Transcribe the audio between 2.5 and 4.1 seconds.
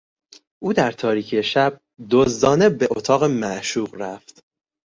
به اتاق معشوق